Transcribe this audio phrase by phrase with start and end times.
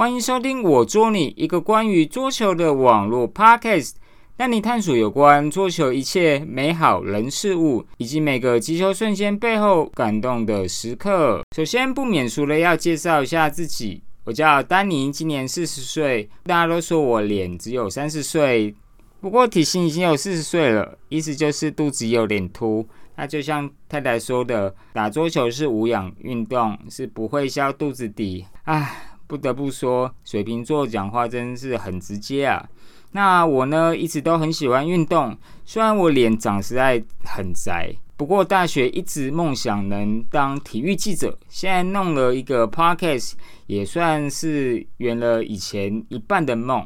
[0.00, 3.92] 欢迎收听我捉你一个关于桌球的网络 podcast，
[4.34, 11.42] 带你探索有关桌球一切美好人事物，以及每个击球瞬间背后感动的时刻。
[11.54, 16.26] 首先不免俗的要介绍一下自己，我叫丹尼，今年四十岁。
[16.44, 18.74] 大家都说我脸只有三十岁，
[19.20, 22.88] 不过体型已经有四十岁了，意思就是肚子有点凸。
[23.16, 28.46] 那就像太太说的，打桌球是无氧运动，是不会消肚子底。
[28.64, 29.09] 唉。
[29.30, 32.68] 不得不说，水瓶座讲话真是很直接啊。
[33.12, 43.34] 那我呢，一直都很喜欢运动，虽然我脸长实在很宅，不过大学一直梦想能当体育记者，现在弄了一个 podcast，
[43.68, 46.84] 也算是圆了以前一半的梦。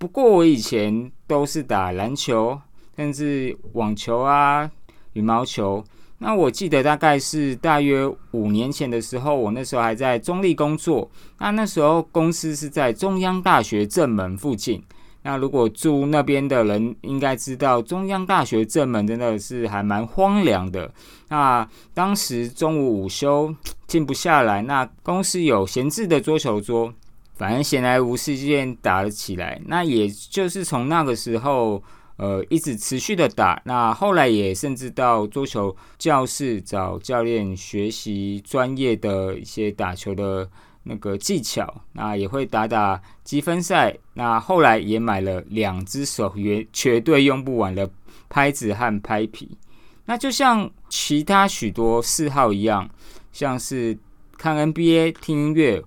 [0.00, 2.60] 不过我以前都是打篮球，
[2.96, 4.68] 甚至网球啊、
[5.12, 5.84] 羽毛球。
[6.26, 11.10] 那我记得大概是大约五年前的时候，我那时候还在中立工作。
[11.38, 14.82] 那那时候公司是在中央大学正门附近。
[15.20, 20.90] 那如果住那边的人应该知道，中央大学正门真的是还蛮荒凉的。
[21.28, 23.54] 那当时中午午休
[23.86, 26.90] 静不下来，那公司有闲置的桌球桌，
[27.34, 29.60] 反正闲来无事间打了起来。
[29.66, 31.82] 那也就是从那个时候。
[32.16, 40.48] 呃，一直持续的打，那后来也甚至到桌球教室找教练学习专业的一些打球的
[40.84, 43.96] 那个技巧，那也会打打积分赛。
[44.12, 47.90] 那后来也买了两只手绝绝对用不完的
[48.28, 49.58] 拍子和拍皮。
[50.04, 52.88] 那就像其他许多嗜好一样，
[53.32, 53.98] 像是
[54.36, 55.82] 看 NBA、听音乐，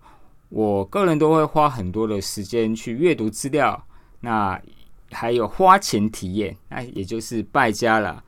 [0.49, 3.85] 我个人都会花很多的时间去阅读资料。
[4.19, 4.59] 那
[5.11, 8.23] 还有花钱体验，那也就是败家了。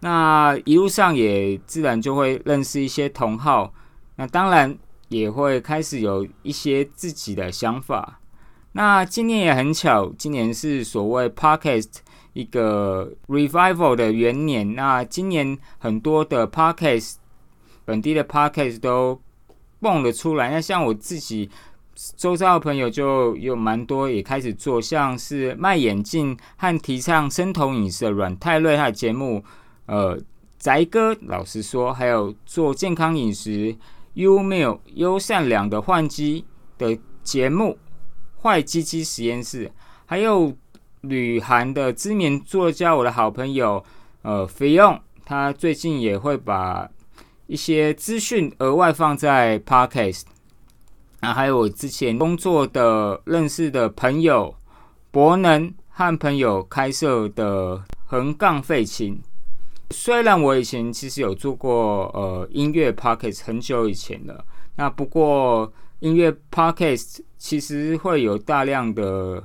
[0.00, 3.72] 那一路上也自然就会认识一些同好，
[4.16, 4.76] 那当然
[5.08, 8.20] 也会开始有一些自己的想法。
[8.72, 11.96] 那今年也很巧，今年是所谓 Podcast
[12.32, 14.74] 一个 Revival 的元年。
[14.74, 17.16] 那今年很多的 Podcast
[17.84, 19.20] 本地的 Podcast 都
[19.80, 20.50] 蹦了出来。
[20.50, 21.50] 那像我自己。
[22.16, 29.44] 周遭的朋友就有蛮多也开始做，像是卖眼镜和提倡生酮饮食的阮泰瑞他的节目，
[29.86, 30.18] 呃，
[30.58, 33.76] 宅哥老实说，还有做健康饮食
[34.14, 34.64] 优美
[34.94, 36.44] 优善良的换机
[36.78, 37.76] 的节目
[38.42, 39.70] 坏鸡鸡实验室，
[40.06, 40.56] 还有
[41.02, 43.84] 旅韩的知名作家我的好朋友
[44.22, 46.88] 呃菲用，他最近也会把
[47.46, 50.22] 一些资讯额外放在 podcast。
[51.20, 54.54] 那还有我之前工作的认识的朋友
[55.10, 59.20] 博能和朋友开设的横杠废青。
[59.90, 64.44] 虽然我以前其实有做过呃音乐 podcast 很久以前了，
[64.76, 69.42] 那不过音乐 podcast 其实会有大量的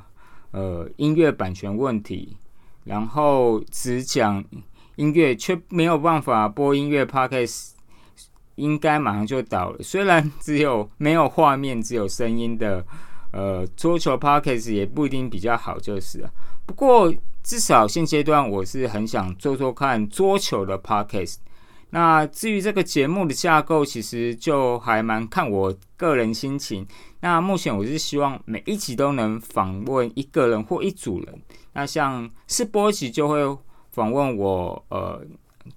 [0.51, 2.37] 呃音乐版权问题，
[2.83, 4.43] 然后只讲
[4.95, 7.71] 音乐却没有办法播音乐 podcast。
[8.55, 9.83] 应该马上就倒了。
[9.83, 12.85] 虽然只有没有画面、只有声音的，
[13.31, 16.29] 呃，桌球 podcast 也不一定比较好，就是了。
[16.66, 21.35] 不过至少现阶段，我是很想做做看桌球的 podcast。
[21.91, 26.85] 那至于这个节目的架构，其实就还蛮看我个人心情。
[27.22, 31.41] 那目前我是希望每一集都能访问一个人或一组人。
[31.73, 33.57] 那像试播集就会
[33.91, 35.22] 访问我，呃，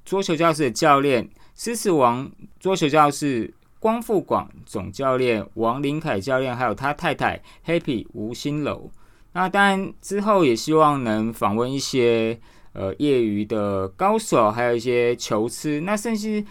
[0.04, 1.28] 桌球教室的教练。
[1.54, 2.30] 狮子王
[2.60, 8.90] 桌球教室光复广总教练王林凯教练，还有他太太 Happy 吴新楼。
[9.32, 12.36] 那当然之后也希望能访问一些
[12.72, 15.80] 呃业余的高手，还有一些球痴。
[15.82, 16.44] 那甚至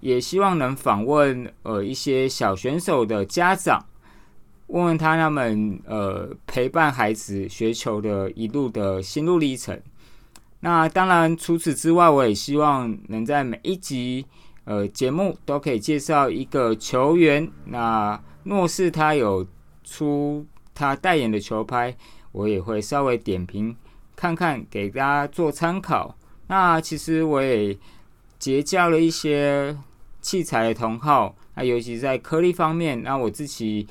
[0.00, 3.84] 也希望能访问呃一些小选手的家长，
[4.68, 9.78] 问问他他们呃陪伴孩子学球的一路的心路历程。
[10.60, 14.24] 那当然除此之外，我也希望能在每一集。
[14.70, 17.50] 呃，节目都可以介绍一个球员。
[17.64, 19.44] 那若是他有
[19.82, 21.96] 出他代言的球拍，
[22.30, 23.76] 我也会稍微点评
[24.14, 26.16] 看看，给大家做参考。
[26.46, 27.76] 那其实我也
[28.38, 29.76] 结交了一些
[30.20, 33.88] 器材的同好，那尤其在颗粒方面，那我自己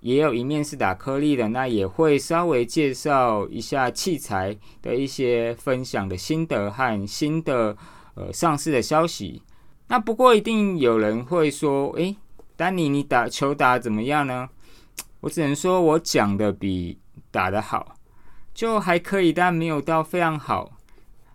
[0.00, 7.76] 也有一面是打颗粒的，那也会稍微介绍一下器材的一些分享的心得和新的
[8.16, 9.40] 呃上市的消息。
[9.88, 12.16] 那不过一定有人会说：“诶，
[12.56, 14.48] 丹尼，你打球打怎么样呢？”
[15.20, 16.98] 我只能说我讲的比
[17.30, 17.96] 打的好，
[18.54, 20.72] 就还可以，但没有到非常好。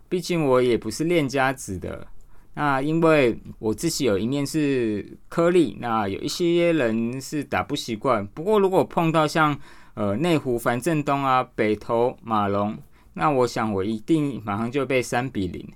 [0.08, 2.06] 毕竟我也不是练家子的。
[2.54, 8.26] 那因为我自己有一面是颗粒，那有一些人是打不习惯。
[8.26, 9.58] 不过如果碰到像
[9.94, 12.76] 呃内湖樊振东啊、北投马龙，
[13.14, 15.66] 那我想我一定马上就被三比零。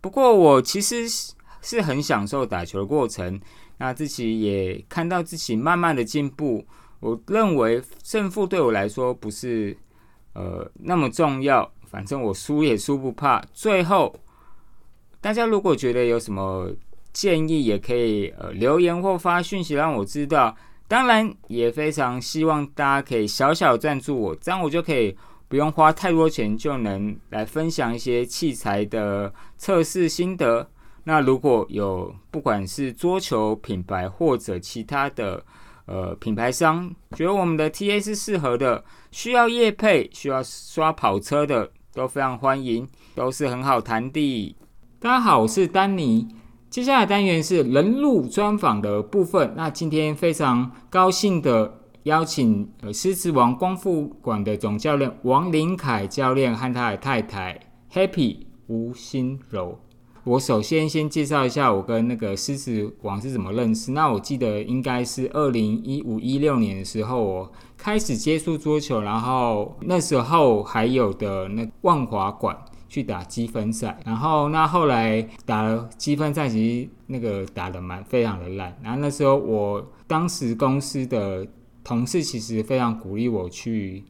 [0.00, 1.06] 不过我其实
[1.62, 3.40] 是很享受打球的过程，
[3.78, 6.62] 那自己也看到自己慢慢的进步。
[7.00, 9.74] 我认为胜负对我来说不是
[10.34, 13.42] 呃那么重要，反正我输也输不怕。
[13.54, 14.14] 最后。
[15.22, 16.68] 大家如果觉得有什么
[17.12, 20.52] 建议，也可以呃留言或发讯息让我知道。
[20.88, 25.16] 当然，也非常希望大家可以小小赞助我，这样我就可以
[25.46, 30.68] 不用花太多钱，就能来分享一些器材的测试心得。
[31.04, 35.44] 那如果有不管是桌球品牌或者其他的
[35.86, 44.56] 呃品牌商，觉得我们的 TA 是适合的，需要业配、需要刷跑车的，都非常欢迎，都是很好谈的。
[45.00, 46.28] 大家好，我是丹尼。
[46.70, 49.52] 接下来单元是人路专访的部分。
[49.56, 57.60] 那今天非常高兴的邀请呃狮子王光复馆的总教练王林凯教练和他的太太
[57.92, 59.78] Happy 吴心柔。
[60.24, 63.92] 我首先先介绍一下我跟那个狮子王是怎么认识。
[63.92, 72.56] 那我记得应该是二零一五一六年的时候，我开始接触桌球，然后那时候还有的那万华馆。
[72.92, 78.78] 去打积分赛，然后那后来打了积分赛，其实那个打的蛮非常的烂。
[78.82, 81.48] 然后那时候我当时公司的
[81.82, 84.04] 同事其实非常鼓励我去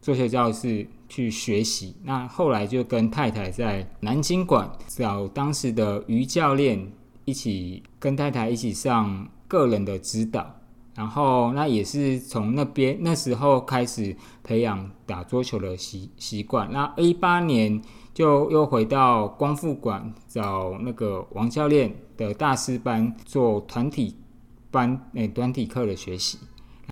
[0.00, 1.94] 做球教室去学习。
[2.04, 6.90] 那后来就跟太太在南京馆找当时的于教练
[7.24, 10.54] 一起跟太太一起上个人的指导。
[10.94, 16.70] 然后那也是从那边那时候开始培养打桌球的习习惯。
[16.72, 17.80] 那一八年。
[18.14, 24.16] 就又回到光复馆找那个王教练的大师班做团体
[24.72, 26.36] 班诶，团体课的学习。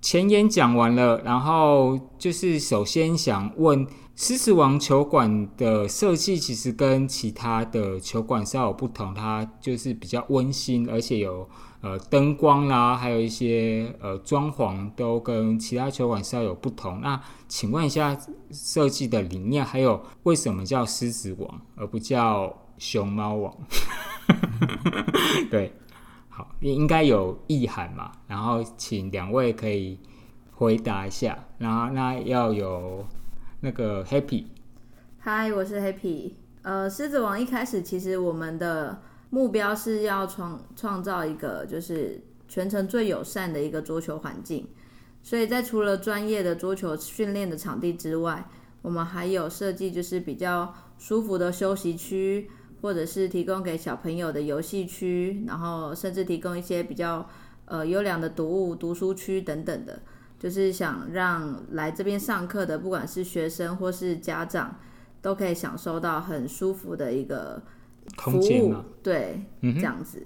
[0.07, 11.49] 前言讲完了，然后就是首先想问，狮子王球馆的设计其实跟其他的球馆稍有不同，它就是比较温馨，而且有。
[11.83, 17.01] 呃，灯光啦，还有一些呃装潢都跟其他球馆稍有不同。
[17.01, 18.17] 那请问一下，
[18.51, 23.55] 设计的理念还有为什么叫狮子王而不叫熊猫王？
[25.51, 25.73] 对，
[26.37, 28.13] 好，应该有意涵嘛。
[28.27, 29.99] 然后请两位可以
[30.53, 31.39] 回答一下。
[31.57, 33.03] 然后那要有
[33.61, 34.45] 那个 Happy，
[35.19, 36.33] 嗨，我是 Happy。
[36.61, 39.01] 呃，狮子王一开始其实我们的。
[39.29, 44.65] 目标是要创创造一个就是全程最友善的一个桌球环境，
[45.21, 48.49] 所以在除了专业的桌球训练的场地之外，
[48.83, 52.49] 我们还有设计就是比较舒服的休息区，
[52.81, 57.29] 或者是提供给小朋友的游戏区，然后甚至提供一些比较
[57.67, 60.01] 呃优良的读物读书区等等的，
[60.39, 64.77] 就是想让来这边上课的不管是学生或是家长，
[65.21, 67.63] 都可以享受到很舒服的一个。
[68.19, 70.25] 服务对，这样子。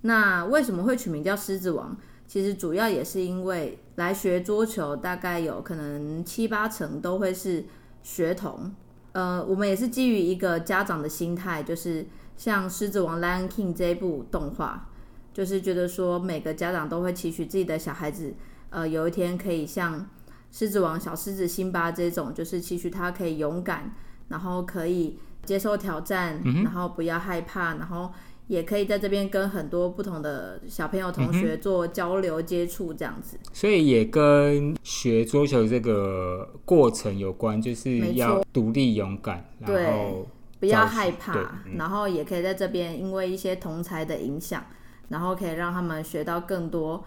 [0.00, 1.96] 那为什么会取名叫狮子王？
[2.26, 7.64] 其实主要也是因为来学桌球，大概有可能七八成都会是
[8.02, 8.74] 学童。
[9.12, 14.88] 呃，我们也是基于一个家长的心态，就是像《狮子王》（Lion King） 这一部动画，
[15.32, 18.34] 就是觉得说每个家长都会期许自己的小孩子，
[18.70, 20.08] 呃，有一天可以像
[20.50, 23.94] 狮子王、小狮子辛巴这种，就是期许他可以勇敢，
[24.28, 25.18] 然后可以。
[25.44, 28.12] 接受挑战，然后不要害怕，然后
[28.52, 33.38] 也可以在这边跟很多不同的小朋友、同学做交流接触，这样子。
[33.50, 40.26] 所以也跟学桌球这个过程有关，就是要独立勇敢，然后
[40.60, 44.62] 不要害怕，然后也可以在这边因为一些同才的影响，
[45.08, 47.02] 然后可以让他们学到更多，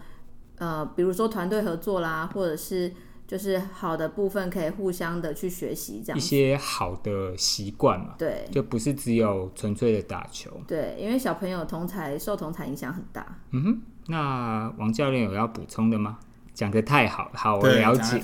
[0.58, 2.92] 呃，比如说团队合作啦，或者是。
[3.26, 8.14] 就是好的部分可以互相的去学习，这样一些好的习惯嘛。
[8.16, 10.50] 对，就不是只有纯粹的打球。
[10.66, 13.38] 对，因为小朋友同才受同才影响很大。
[13.50, 16.18] 嗯哼，那王教练有要补充的吗？
[16.54, 18.18] 讲的太好，好我了解。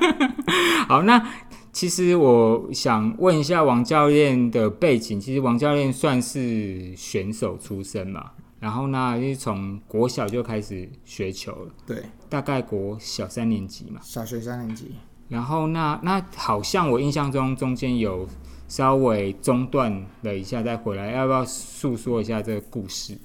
[0.88, 1.22] 好，那
[1.70, 5.20] 其实我想问一下王教练的背景。
[5.20, 8.30] 其实王教练算是选手出身嘛？
[8.62, 11.74] 然后呢，是从国小就开始学球了。
[11.84, 14.00] 对，大概国小三年级嘛。
[14.04, 14.92] 小学三年级。
[15.28, 18.28] 然后那那好像我印象中中间有
[18.68, 23.18] 稍微中断了一下再回来，要不要诉说一下这个故事？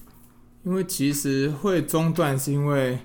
[0.63, 2.97] 因为其实会中断是因为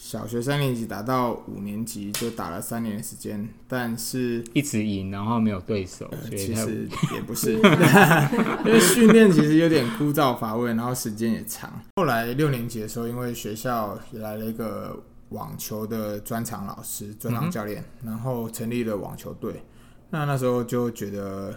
[0.00, 7.54] 小学三年级打到五年级，就打了三年的时间，但是一直赢，然后没有对手，其实也不是，
[8.64, 11.82] 因为训练其实有点枯燥乏味，然后时间也长。
[11.96, 19.64] 后来六年级的时候，因为学校也来了一个网球的专场老师、专场教练，然后成立了网球队。
[20.10, 21.52] 那那时候就觉得，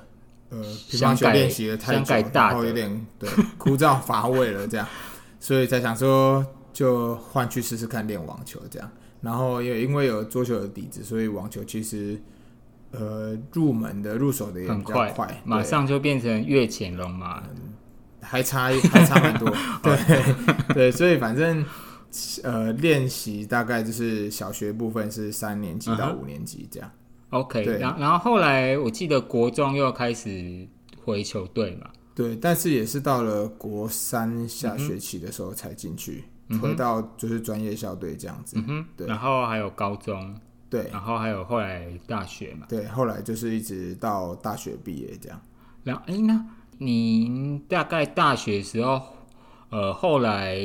[0.50, 3.30] 呃，乒乓球练习的太久，然后有点对
[3.60, 4.88] 枯燥乏味了，这样，
[5.40, 6.44] 所以才想说
[6.82, 8.92] 就换去试试看练网球这样。
[9.22, 12.20] 然后也因为有桌球的底子，所以网球其实
[12.90, 17.44] 呃入门的入手的也很比较快，快，马上就变成越潜龙嘛。
[18.24, 19.48] 还差 还差蛮多，
[19.84, 19.96] 对
[20.74, 21.66] 对，所以反正
[22.44, 26.92] 呃练习大概就是小学部分是三年级到嗯五年级这样
[27.32, 30.68] ，OK，然然后后来我记得国中又开始
[31.04, 31.90] 回球队嘛。
[32.14, 36.24] 对，但是也是到了国三下学期的时候才进去，
[36.60, 40.36] 回到就是专业校队这样子，嗯哼，对然后还有高中，
[40.70, 42.66] 对然后还有后来大学嘛。
[42.68, 45.42] 对，后来就是一直到大学毕业这样。
[45.84, 46.46] 然后，哎，那
[46.78, 49.02] 您大概大学时候，
[49.70, 50.58] 呃，后来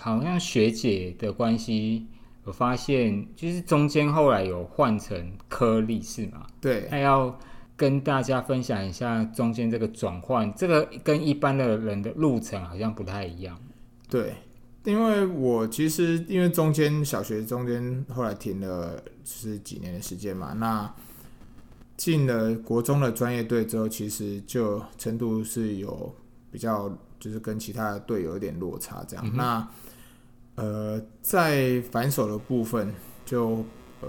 [0.00, 2.06] 好像学姐的关系，
[2.44, 6.46] 我发现就是中间后来有换成颗粒是吗？
[6.60, 7.38] 对，那要
[7.76, 13.58] 跟大家分享一下中间这个转换，这个跟一般的人的路程好像不太一样。
[14.08, 14.34] 对，
[14.86, 20.94] 因为我其实因为中间小学中间后来停了是几年的时间嘛，那
[21.96, 26.14] 进了国中的专业队之后，其实就程度是有
[26.52, 26.88] 比较
[27.18, 29.30] 就是跟其他的队有一点落差这样。
[29.34, 29.68] 那
[30.54, 33.64] 呃，在反手的部分就
[34.00, 34.08] 呃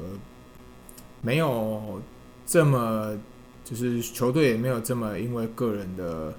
[1.22, 2.00] 没有
[2.46, 3.18] 这么
[3.66, 6.32] 就是球队也没有这么因为个人的。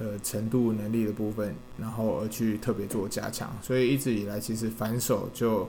[0.00, 5.68] 呃程度能力的部分，然后而去特别做加强，所以一直以来其实反手就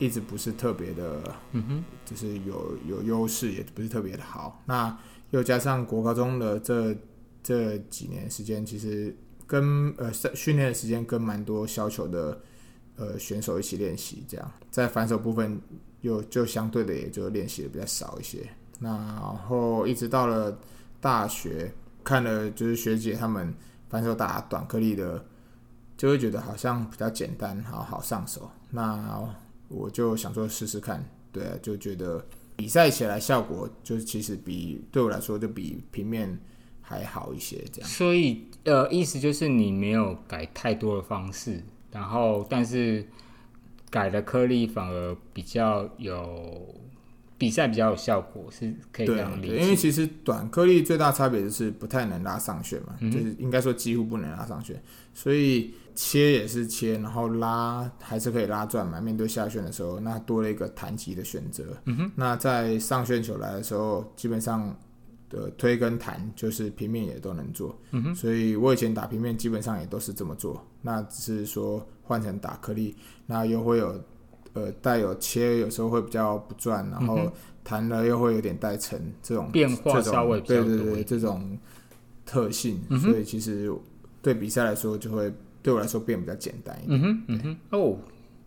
[0.00, 4.60] 一直不是特别的，嗯哼，就是有有优势，也不是特别的好。
[4.66, 4.98] 那
[5.30, 6.92] 又加上国高中的这
[7.40, 9.16] 这几年时间，其实
[9.46, 12.40] 跟呃训训练的时间跟蛮多削球的
[12.96, 15.60] 呃选手一起练习，这样在反手部分
[16.00, 18.40] 又就相对的也就练习的比较少一些。
[18.80, 20.58] 那然后一直到了
[21.00, 21.72] 大学。
[22.04, 23.54] 看了就是学姐他们
[23.88, 25.24] 反手打短颗粒的，
[25.96, 28.50] 就会觉得好像比较简单，好好上手。
[28.70, 29.22] 那
[29.68, 32.24] 我就想说试试看，对啊，就觉得
[32.56, 36.38] 比赛起来效果就其实比对我来说就比平面
[36.80, 37.88] 还好一些，这样。
[37.88, 43.06] 所以呃，意思就是你没有改太多的方式，然后但是
[43.90, 46.74] 改的颗粒反而比较有
[47.42, 49.74] 比赛比较有效果，是可以这样理解，因为。
[49.74, 54.80] 其实短颗粒最大差别就是不太能拉上旋嘛，嗯就是应该说几乎不能拉上旋，
[55.12, 59.00] 所以切也是切，然后拉还是可以拉转嘛。
[59.00, 61.64] 面对下旋的时候，那多了一个弹击的选择。
[61.86, 64.72] 嗯哼，那在上旋球来的时候，基本上
[65.28, 67.76] 的推跟弹就是平面也都能做。
[67.90, 72.94] 嗯哼，所以我以前打平面基本上也都是这么做，那只是说换成打颗粒，
[73.26, 74.00] 那又会有
[74.54, 77.30] 呃带有切，有时候会比较不转，然后
[77.64, 81.58] 弹了又会有点带沉这种嗯变化稍微比较对对对多这种
[82.24, 83.72] 特性，嗯所以其实
[84.20, 85.32] 对比赛来说就会
[85.62, 87.00] 对我来说变比较简单一点。
[87.00, 87.96] 嗯哼，嗯哼，哦，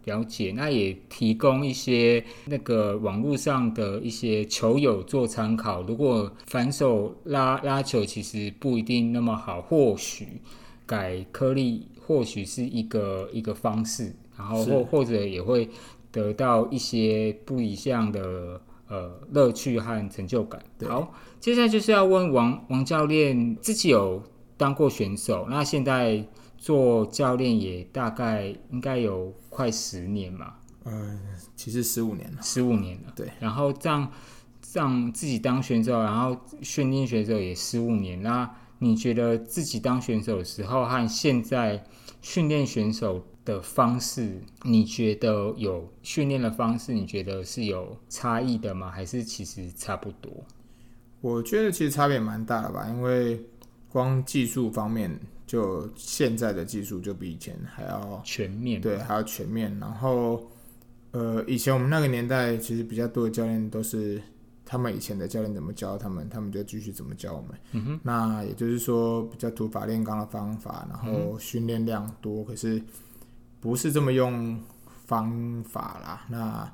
[0.04, 0.54] 了解。
[0.56, 5.82] 那也提供一些那个网络上的一些球友做参考。
[5.84, 10.42] 如果反手拉拉球其实不一定那么好，或许
[10.86, 15.68] 改颗粒或许是一个一个方式，然后或或者也会
[16.16, 20.64] 得到一些不一样的呃乐趣和成就感。
[20.88, 24.24] 好，接下来就是要问王王教练，自己有
[24.56, 26.26] 当过选手，那现在
[26.58, 30.54] 做教练也大概应该有快十年嘛，
[30.86, 31.20] 呃，
[31.58, 33.12] 其实十五年了，十五年了。
[33.14, 34.10] 对，然后这样
[34.62, 41.84] 这样自己当选手，然后训练选手也十五年，那你觉得自己当选手的时候和现在
[42.22, 48.90] 训练选手的方式，你觉得有训练的方式，你觉得是有差异的吗？
[48.90, 50.32] 还是其实差不多？
[51.22, 53.40] 我觉得其实差别蛮大的吧，因为
[53.90, 59.76] 光技术方面，就现在的技术就比以前还要全面对，还要全面。
[59.80, 60.44] 然后，
[61.12, 64.22] 呃，以前我们那个年代，其实比较多的教练都是
[64.66, 67.52] 他们以前的教练怎么教他们，他们就继续怎么教我们。
[67.72, 72.82] 嗯哼，那也就是说，比较土法炼钢的方法，然嗯后训练量多，可是
[73.66, 74.62] 不是这么用
[75.08, 76.26] 方法啦。
[76.30, 76.72] 那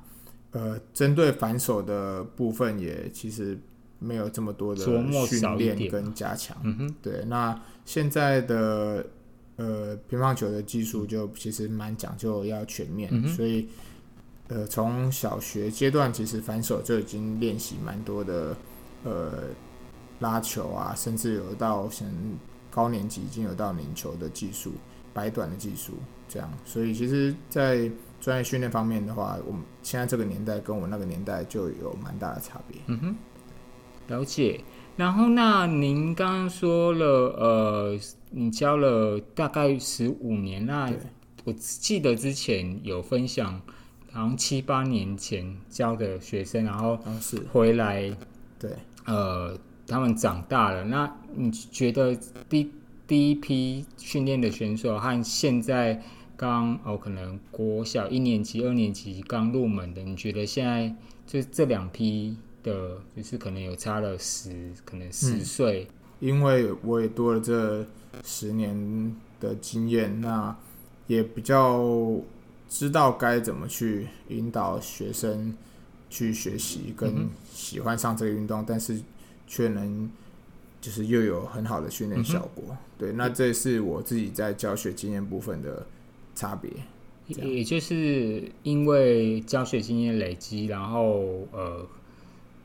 [0.50, 3.58] 呃，针对反手的部分，也其实
[3.98, 4.84] 没有这么多的
[5.26, 6.54] 训练跟加强。
[6.62, 9.06] 嗯哼，对，那现在的
[9.56, 13.66] 呃乒乓球的技术就其实蛮讲究要全面，嗯所以
[14.48, 18.54] 呃，从小学阶段其实反手就已经练习蛮多的，
[19.04, 19.44] 呃，
[20.18, 22.06] 拉球啊，甚至有到像
[22.70, 24.72] 高年级已经有到拧球的技术、
[25.12, 25.94] 摆短的技术
[26.28, 26.50] 这样。
[26.64, 27.90] 所以其实，在
[28.20, 32.80] 专业训练方面的话，我们现在这个年代跟我那个年代就有蛮大的差别。
[32.86, 33.16] 嗯哼，
[34.08, 34.60] 了解。
[34.94, 37.06] 然后，那您刚刚说了，
[37.38, 37.98] 呃，
[38.30, 40.98] 你教了大概十五年，那对
[41.44, 43.60] 我记得之前有分享，
[44.12, 48.14] 好像七八年前教的学生，然后然后是回来，
[48.58, 48.70] 对，
[49.06, 50.84] 呃，他们长大了。
[50.84, 52.14] 那你觉得
[52.48, 52.70] 第
[53.12, 56.02] 第一批训练的选手和现在
[56.34, 60.90] 刚哦，可能国小一年级、二年级刚入门的，你觉得现在
[61.26, 65.44] 就这两批的，就是可能有差了十，可能十嗯。
[65.44, 65.86] 岁，
[66.20, 67.86] 因为我也多了这
[68.24, 70.56] 十年的经验，那
[71.06, 72.18] 也比较
[72.66, 75.54] 知道该怎么去引导学生
[76.08, 78.98] 去学习嗯跟喜欢上这个运动，但是
[79.46, 80.10] 却能
[80.82, 82.64] 就是又有很好的训练效果。
[82.68, 85.86] 嗯对，那这是我自己在教学经验部分的
[86.34, 86.70] 差别。
[87.28, 91.86] 也也就是因为教学经验累积，然后呃，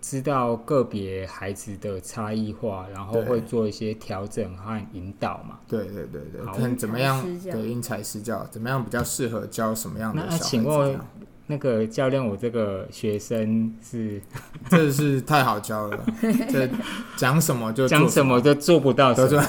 [0.01, 5.59] 知道个别孩子的差异化，然后会做一些调整和引导嘛。
[5.67, 11.07] 对对对对，看怎么样对因材施教，怎么样比较适合教什么样的小孩子请问这样。
[11.47, 14.21] 那个教练，我这个学生是
[14.69, 15.99] 这是太好教了，
[16.51, 16.69] 这
[17.15, 19.37] 讲什么就做讲什么都做不到什都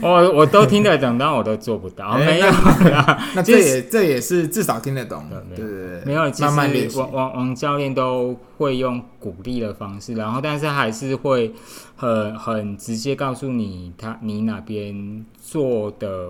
[0.00, 2.06] 我我都听得懂，但我都做不到。
[2.10, 2.46] 哎没有
[2.90, 11.52] 啦，那这也这也是至少听得懂，对对对对，没有，其慢慢王王王教练都会用鼓励的方式，然后但是还是会
[11.96, 16.28] 很很直接告诉你他你哪边做的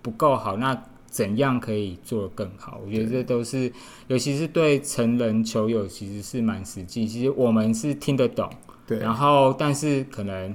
[0.00, 0.80] 不够好，那
[1.14, 2.80] 怎样可以做得更好？
[2.84, 3.72] 我觉得这都是，
[4.08, 7.06] 尤其是对成人球友其实是蛮实际。
[7.06, 8.50] 其实我们是听得懂，
[8.84, 10.52] 对，然后但是可能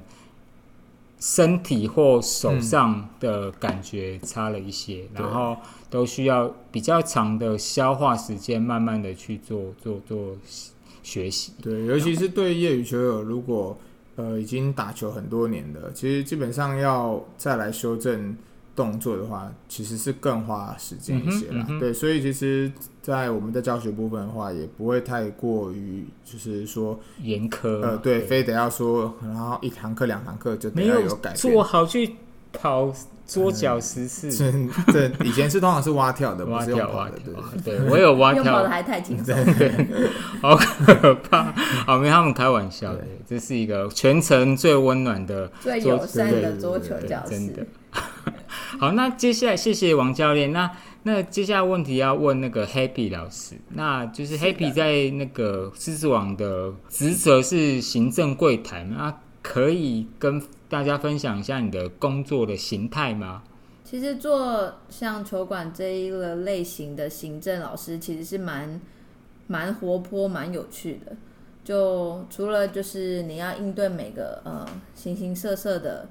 [1.18, 5.56] 身体或手嗯上的感觉差了一些，对然后
[5.88, 10.36] 都需要比较长的消化时间，慢慢的去做做做
[11.02, 11.52] 学习。
[11.62, 13.78] 对，尤其是对业余球友，如果
[14.16, 18.36] 呃已经打球很多年的，其实基本上要再来修正
[18.80, 21.66] 动作的话，其实是更花时间一些啦。
[21.68, 31.62] 嗯嗯对，所以其实，在我们的教学部分的话，也不会太过于就是说，严苛呃，对，非得要说，然后一堂课两堂课就得没有要有改变做。
[31.62, 32.14] 好去
[32.54, 32.90] 跑
[33.26, 34.50] 桌脚十次，是，
[34.88, 39.36] 这以前是通常是蛙跳的，不蛙是用跑的， 跳蛙跳对。，对我有蛙跳用跑的，还太轻松。
[40.40, 41.52] 好可怕。
[41.86, 47.68] 好，没他们开玩笑的，这是一个全程最温暖的最桌友善对对的桌对对球教真的室。。
[48.78, 50.52] 好，那接下来谢谢王教练。
[50.52, 50.70] 那
[51.02, 63.42] 那接下来问题要问那个 Happy 老师，那就是 Happy 在那个狮子网的职责是行政柜台，那可以跟大家分享一下你的工作的形态吗？
[63.82, 68.80] 其实做像球馆这一个类型的行政老师，其实是蛮
[69.48, 71.16] 蛮活泼、蛮有趣的。
[71.64, 76.08] 就除了就是你要应对每个呃形形色色的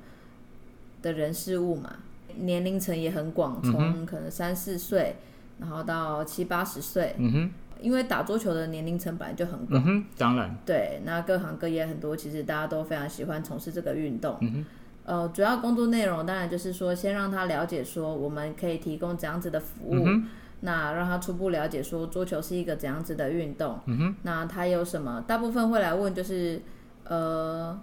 [1.02, 1.96] 的人事物嘛，
[2.42, 5.16] 年龄层也很广，嗯从可能三四岁，
[5.60, 9.82] 然后到七八十岁，嗯哼，因为打桌球的年龄层本来就很广。
[9.82, 14.38] 嗯哼，当然，对，那各行各业很多，其实大家都非常喜欢从事这个运动。
[14.42, 14.66] 嗯哼，
[15.06, 20.28] 呃，主要工作内容当然就是说，先让他了解说我们可以提供怎样子的服务，嗯哼，
[20.62, 25.24] 那让他初步了解说桌球是一个怎样子的运动，嗯哼，那他有什么？
[25.28, 26.62] 大部分会来问就是，
[27.06, 27.80] 呃，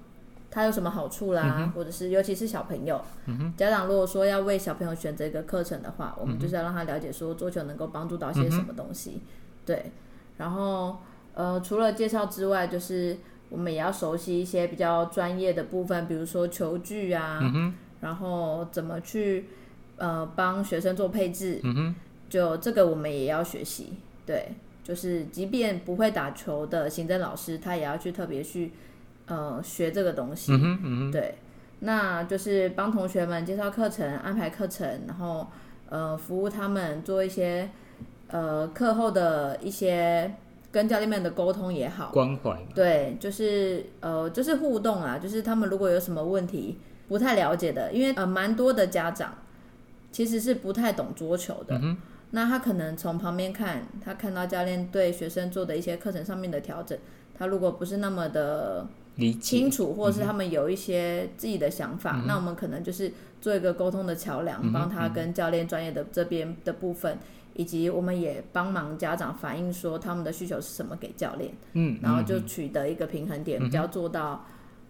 [0.57, 2.99] 他有什么好处啦，或者是尤其是小朋友，
[3.59, 9.21] 家长如果说要为小朋友选择一个课程的话，我们就是要让他了解说桌球能够帮助到些什么东西，
[9.67, 9.93] 对，
[10.39, 10.97] 然后
[11.35, 13.19] 呃，除了介绍之外，就是
[13.51, 17.39] 我们也要熟悉一些比较专业的部分，比如说球具啊，
[18.01, 19.49] 然后怎么去
[19.99, 21.61] 呃帮学生做配置，
[22.31, 23.93] 就这个我们也要学习，
[24.25, 28.73] 对，就是即便不会打球的行政老师，他也要去特别去
[29.27, 31.35] 呃学这个东西，嗯，嗯，对，
[31.81, 35.47] 那就是帮同学们介绍课程、安排课程，然后
[35.89, 37.69] 呃服务他们做一些
[38.29, 40.35] 呃课后的一些
[40.73, 49.35] 跟教练们的沟通也好，关怀，对，就是呃就是互动啊，就是他们如果有什么问题不太了解的，因为呃蛮多的家长
[50.13, 51.97] 其实是不太懂桌球的，嗯
[52.31, 56.99] 那他可能从旁边看，他看到教练对学生做的一些课程上面的调整，
[57.39, 58.87] 他如果不是那么的
[59.41, 67.19] 清，楚，或者是他们有一些自己的想法，那我们可能就是做一个沟通的桥梁，帮他跟教练专业的这边的部分
[67.55, 74.45] 以及我们也帮忙家长反映说他们的需求是什么给教练，嗯，然后就嗯取得一个平衡点，比较做到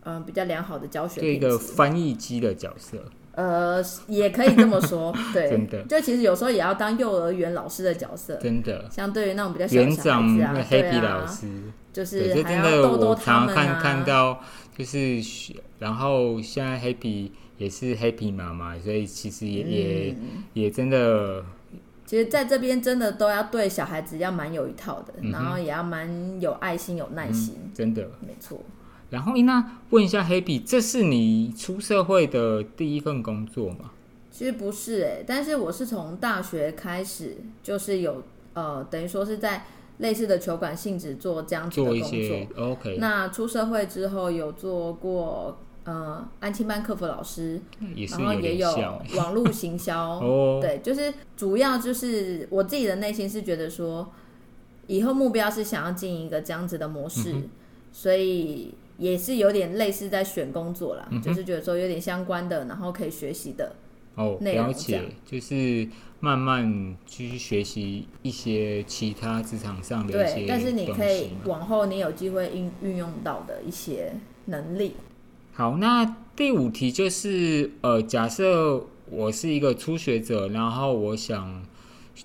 [0.09, 1.59] 嗯、比较良好的教学就一个。
[1.59, 2.97] 翻译机的角色，
[3.37, 5.83] 呃，也可以这么说， 对，真的。
[5.85, 8.85] 就其实有时候也要当幼儿园老师的角色，真的。
[8.91, 11.47] 相对于那种比较小的园小孩子啊，长那对 Happy 啊老，师，
[11.93, 14.41] 就，是真的要逗逗我他们常看啊，看到，
[14.77, 15.23] 就是
[15.79, 20.43] 然后现在 Happy 也是 Happy 妈妈，所以其实也、也嗯。
[20.55, 21.45] 也真的
[22.07, 28.09] 其实在这边真的都要对小孩子要蛮有一套的，嗯然后也要蛮有爱心、有耐心，真的。
[28.27, 28.59] 没错。
[29.11, 33.93] 然后那问一下 Happy，这是你出社会的第一份工作吗？
[34.31, 39.65] 其实不是哎、但是我是从大学开始，就是有呃，等于说是在
[39.99, 42.65] 类似的球馆性质做这样子的工作。
[42.71, 47.61] OK，那出社会之后有做过呃安亲班客服老师，
[48.11, 48.71] 然后也有
[49.17, 50.59] 网络行销， 哦。
[50.61, 54.07] 对，就是主要就是我自己的内心是觉得说，
[54.87, 57.49] 以后目标是想要进一个这样子的模式，嗯
[57.91, 63.75] 所以也是有点类似在选工作啦，嗯就是觉得说有点相关的，然后可以学习的。
[64.15, 65.87] 哦，了解，就是
[66.21, 74.15] 慢慢去学习一些其他职场上的一些对，但是你可以往后你有机会运运用到的一些
[74.47, 74.95] 能力。
[75.53, 81.63] 好，那第五题就是呃，假设我是一个初学者，然后我想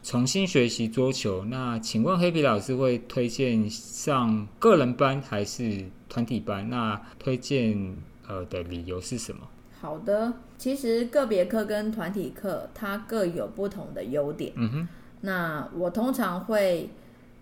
[0.04, 6.70] 重新学习桌球，那请问黑皮老师会推荐上个人班还是团体班？
[6.70, 7.96] 那推荐
[8.28, 9.42] 呃的理由是什么？
[9.82, 14.54] 好的，其实个别课跟团体课它各有不同的优点。
[14.56, 14.88] 嗯哼，
[15.22, 16.90] 那我通常会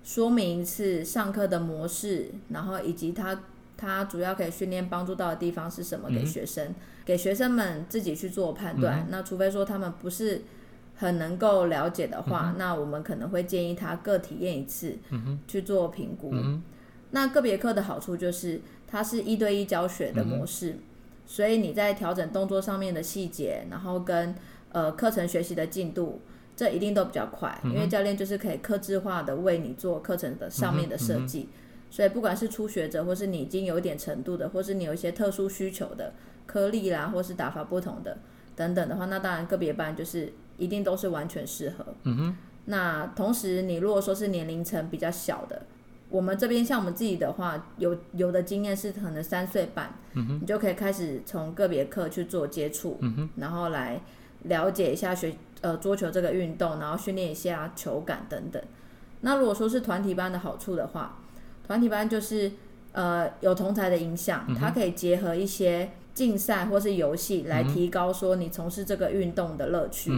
[0.04, 3.44] 说明一次上课的模式，然后以及它
[3.78, 6.74] 它主要可以训练帮助到的地方是什么，给学生、
[7.06, 9.08] 给学生们自己去做判断。
[9.12, 10.42] 那除非说他们不是
[11.00, 14.98] 很能够了解的话，那我们可能会建议他各体验一次，
[15.48, 16.34] 去做评估。
[17.12, 20.76] 那个别课的好处就是它是一对一教学的模式，
[21.26, 24.36] 所以你在调整动作上面的细节，然后跟
[24.74, 26.22] 呃课程学习的进度，
[26.58, 31.48] 这一定都比较快，因为教练就是可以克制化的为你做课程的上面的设计。
[31.90, 36.14] 所以不管是初学者，或是你已经有一点程度的，或是你有一些特殊需求的
[36.46, 38.18] 颗粒啦，或是打法不同的
[38.56, 41.86] 等等的话，那当然个别班就是一定都是完全适合。
[42.04, 45.64] 嗯哼，那同时你如果说是年龄层比较小的，
[46.10, 53.00] 我们这边像我们自己的话，有有的经验是可能三岁半，你就可以开始从个别课去做接触，
[53.38, 54.02] 然后来
[54.44, 58.62] 了解一下学呃桌球这个运动，然后训练一下球感等等。
[59.22, 61.20] 那如果说是团体班的好处的话，
[61.68, 62.52] 团体班就是
[62.94, 70.12] 呃有同才的影响，它可以结合一些竞赛或是游戏来提高说你从事这个运动的乐趣。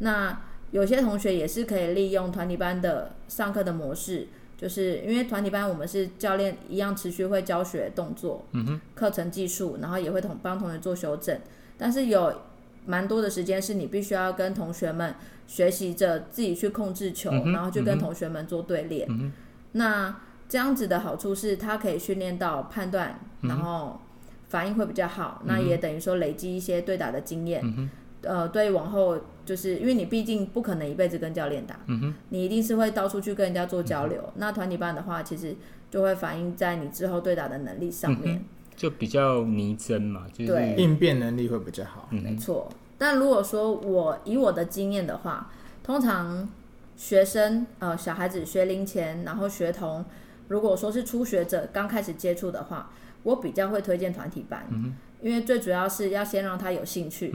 [0.00, 8.44] 那有些同学也是可以利用团体班的上课的模式，就是因为团体班我们是教练一样持续会教学动作、
[8.94, 11.40] 课程技术，然后也会同帮同学做修正，
[11.78, 12.32] 但是有
[12.86, 15.14] 蛮多的时间是你必须要跟同学们
[15.46, 19.08] 学习着自己去控制球，然后去跟同学们做对练。
[19.72, 20.16] 那
[20.48, 24.00] 这样子的好处是，他可以训练到判断，然后
[24.48, 25.42] 反应会比较好。
[25.44, 27.90] 那也等于说累积一些对打的经验。
[28.22, 29.18] 呃，对往后，
[29.50, 31.76] 就是因为你毕竟不可能一辈子跟教练打，
[32.28, 34.32] 你一定是会到处去跟人家做交流。
[34.36, 35.56] 那团体班的话，其实
[35.90, 38.44] 就会反映在你之后对打的能力上面。
[38.76, 42.08] 就比较拟真嘛，就是对应变能力会比较好。
[42.10, 42.70] 没错。
[42.96, 45.50] 但如果说我以我的经验的话，
[45.82, 46.48] 通常
[46.96, 50.04] 学生呃小孩子学龄前，然后学童，
[50.46, 52.92] 如果说是初学者刚开始接触的话，
[53.24, 54.64] 我比较会推荐团体班，
[55.20, 57.34] 因为最主要是要先让他有兴趣。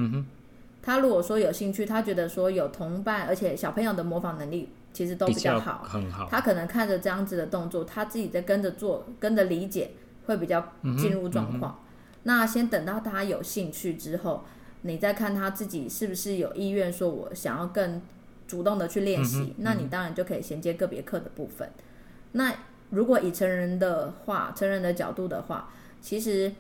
[0.86, 6.28] 他如果说有兴趣，他觉得说有同伴，而且小朋友的模仿能力其实都比比较好，很好。
[6.30, 9.93] 他可能看着这样子的动作，他自己在跟着做，跟着理解，
[10.28, 11.84] 会比较进入状况。
[12.21, 14.43] 那先等到他有兴趣之后，
[14.84, 18.00] 你再看他自己是不是有意愿，说我想要更
[18.48, 21.67] 主动的去练习，那你当然就可以衔接个别课的部分。
[22.34, 22.54] 那
[22.91, 25.69] 如果以成人的话，成人的角度的话，
[26.00, 26.52] 其实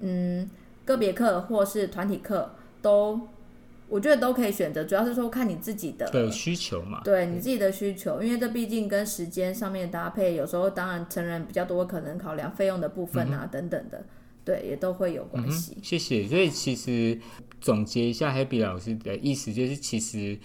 [0.00, 0.50] 嗯，
[0.84, 2.50] 个别课或是团体课
[2.82, 3.28] 都。
[3.90, 7.00] 我觉得都可以选择，主要是说看你自己的的需求嘛。
[7.04, 14.04] 对你自己的需求，因为这毕竟跟时间上面搭配，有时候当然成人比较多，可能考量费用的部分啊、等等的，
[14.44, 15.76] 对，也都会有关系。
[15.82, 16.26] 谢谢。
[16.28, 17.18] 所以其实
[17.60, 20.38] 总结一下，Happy 老师的意思就是，其实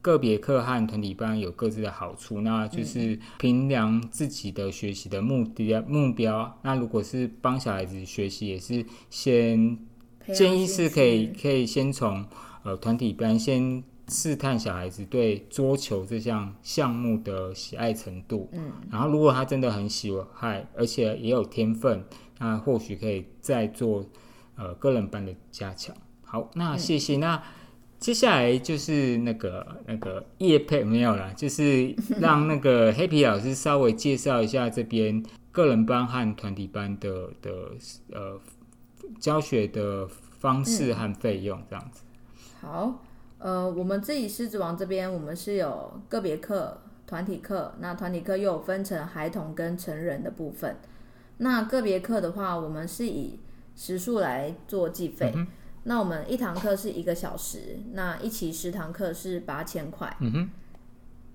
[0.00, 6.56] 个别课和团体班有各自的好处，那就是衡量自己的学习的目的目标。
[6.62, 9.76] 那如果是帮小孩子学习，也是先
[10.32, 12.24] 建议是可以可以先从
[12.64, 18.48] 呃团体班先试探小孩子对桌球这项项目的喜爱程度。
[18.52, 22.04] 嗯，然后如果他真的很喜爱，而且也有天分，
[22.38, 24.04] 那或许可以再做
[24.56, 25.96] 呃个人班的加强。
[26.22, 27.16] 好，那谢谢。
[27.16, 27.42] 那
[27.98, 37.50] 接下来就是那个那个叶配没有了，就是 让那个黑皮老师稍微介绍一下这边个人班和团体班的的
[38.12, 38.38] 呃
[39.18, 42.02] 教学的方式和费用这样子。
[42.64, 42.98] 好，
[43.38, 50.76] 呃，我们自己狮子王这边，我们是有个别课、团体课，那团体课又有分成孩童跟成人的部分。
[51.36, 53.38] 那个别课的话，我们是以
[53.76, 55.34] 时数来做计费。
[55.82, 60.16] 那我们一堂课是一个小时，那一期十堂课是八千块。
[60.20, 60.50] 嗯哼。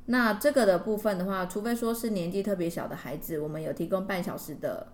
[0.08, 4.88] 那这个的部分的话，除非说是年纪特别小的孩子，我们有提供半小时的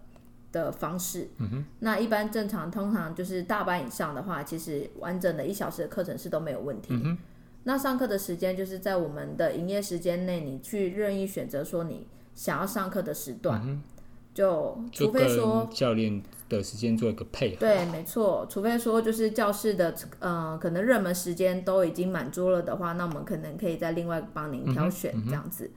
[0.56, 1.28] 的方式。
[1.38, 1.66] 嗯哼。
[1.80, 6.88] 那一般正常，通常就是大班以上的话，其实完整的一小时的课程是都没有问题。
[6.92, 7.18] 嗯。
[7.66, 13.82] 那上课的时间就是在我们的营业时间内，你去任意选择说你想要上课的时段。
[14.34, 18.46] 就除非说教练的时间做一个配合，对，没错。
[18.50, 25.72] 除非说就是教室的呃，可能热门时间都已经满足了的话，那我们可能可以再另外帮您挑选这样子。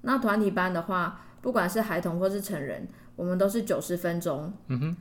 [0.00, 2.88] 那团体班的话，不管是孩童或是成人，
[3.20, 4.96] 我们都是九十分钟，嗯哼，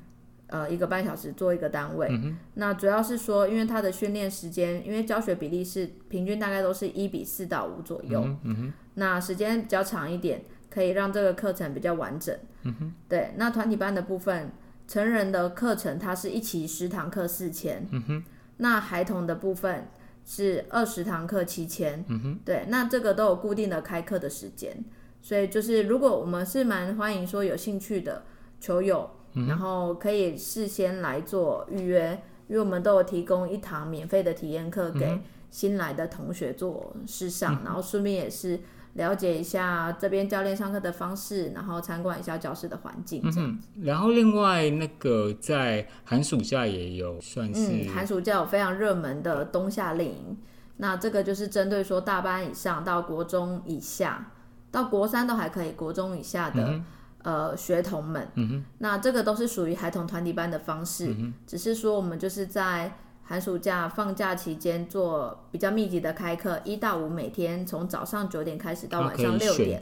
[0.47, 2.11] 呃，一个半小时做一个单位。
[2.55, 10.43] 那主要是说，因为他的训练时间，因为教学比例是平均大概都是一比四到五左右，嗯哼，那时间比较长一点。
[10.69, 12.37] 可以让这个课程比较完整。
[12.61, 13.31] 嗯哼，对。
[13.37, 14.51] 那团体班的部分，
[14.87, 17.87] 成人的课程它是一期十堂课四千。
[17.89, 18.23] 嗯哼，
[18.57, 19.87] 那孩童的部分
[20.23, 22.05] 是二十堂课七千。
[22.07, 22.65] 嗯哼，对。
[22.67, 24.77] 那这个都有固定的开课的时间，
[25.21, 28.23] 所以就是如果我们是蛮欢迎说有兴趣的
[28.59, 29.09] 球友，
[29.47, 38.59] 然后可以事先来做预约，因为我们都有提供一堂免费的体验课给新来的同学做试上，然后顺便也是。
[38.95, 43.67] 了解一下这边教练上课的方式，然后参观一下教室的环境，这样子。
[43.83, 50.37] 然后另外那个在寒暑假也有算是，寒暑假有非常热门的冬夏令营。
[50.77, 54.31] 那这个就是针对说大班以上到国中以下，
[54.71, 56.81] 到国三都还可以，国中以下的
[57.23, 58.27] 呃学童们。
[58.35, 62.91] 嗯那这个都是属于孩童团体班的方式，只是说我们就是在。
[63.21, 69.79] 寒暑假放假期间做比较密集的开课，一到五每天从早上九点开始到晚上六点，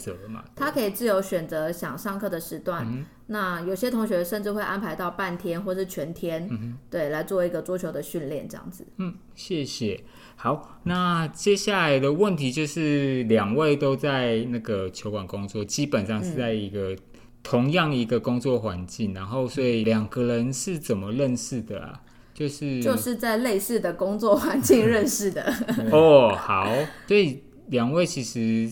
[0.54, 2.86] 他可以自由选择想上课的时段。
[3.28, 8.86] 那有些同学甚至会安排到半天或是全天，对，来做一个桌球的训练这样子。
[8.98, 10.04] 嗯，谢谢。
[10.40, 16.96] 好，那接下来的问题就是两位都在那个球馆工作，基本上是在一个
[17.42, 22.02] 同样一个工作环境，然后所以两个人是怎么认识的啊？
[22.36, 25.52] 就是就是在类似的工作环境认识的。
[25.92, 26.72] 哦，好，
[27.08, 28.72] 所以两位其实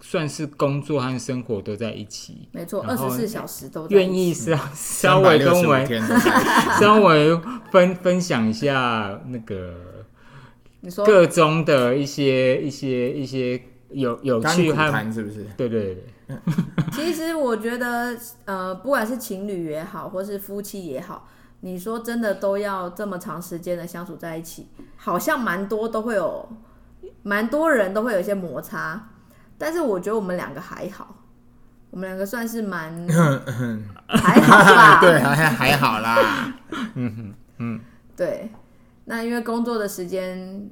[0.00, 5.86] 算是工作和生活都在一起，没错，二十四小时都愿意稍稍微跟我们
[6.80, 7.38] 稍微
[7.70, 9.93] 分分享一下那个
[10.84, 15.46] 你说各中的一些一些一些有有趣和是不是？
[15.56, 15.94] 对对
[16.26, 16.36] 对，
[16.92, 21.26] 其实我觉得呃，不管是情侣也好，或是夫妻也好。
[21.60, 24.68] 你说真的都要这么长时间的相处在一起，
[24.98, 26.46] 好像蛮多都会有，
[27.22, 29.08] 蛮多人都会有一些摩擦，
[29.56, 31.16] 但是我觉得我们两个还好，
[31.88, 33.08] 我们两个算是蛮
[34.06, 35.00] 还好吧？
[35.00, 36.52] 对，好像还好啦。
[36.94, 37.80] 嗯哼，嗯，
[38.14, 38.50] 对。
[39.04, 40.70] 那因为工作的时间，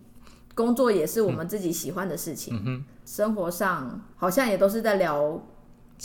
[0.55, 5.43] 工作也是我们自己喜欢的事情，生活上好像也都是在聊。